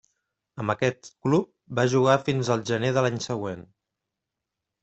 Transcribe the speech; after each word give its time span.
Amb 0.63 0.71
aquest 0.73 1.09
club 1.25 1.51
va 1.81 1.85
jugar 1.95 2.17
fins 2.31 2.51
al 2.57 2.65
gener 2.71 2.91
de 2.97 3.07
l'any 3.07 3.23
següent. 3.29 3.63